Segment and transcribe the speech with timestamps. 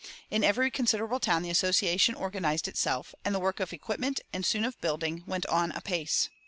[0.31, 4.65] In every considerable town the Association organized itself, and the work of equipment, and soon
[4.65, 6.27] of building, went on apace.